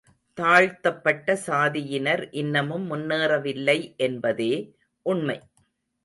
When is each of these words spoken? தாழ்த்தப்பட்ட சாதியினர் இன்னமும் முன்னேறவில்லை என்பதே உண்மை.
தாழ்த்தப்பட்ட 0.37 1.33
சாதியினர் 1.47 2.23
இன்னமும் 2.31 2.85
முன்னேறவில்லை 2.91 3.75
என்பதே 3.97 4.49
உண்மை. 5.05 5.37